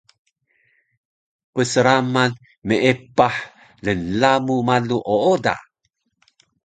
psramal 1.53 2.31
meepah 2.67 3.35
lnlamu 3.85 4.55
malu 4.67 4.97
ooda 5.17 5.55